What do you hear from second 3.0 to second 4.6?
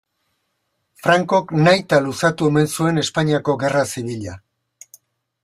Espainiako gerra zibila.